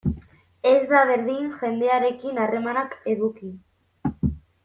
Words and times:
Ez 0.69 0.77
da 0.93 1.01
berdin 1.09 1.51
jendearekin 1.59 2.41
harremanak 2.45 2.97
eduki. 3.13 3.51